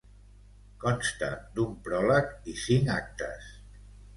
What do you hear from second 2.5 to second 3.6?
i cinc actes.